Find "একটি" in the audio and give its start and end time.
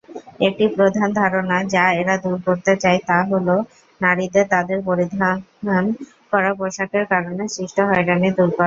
0.47-0.65